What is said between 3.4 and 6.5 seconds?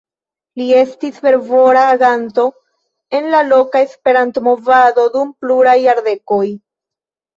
loka Esperanto-movado dum pluraj jardekoj.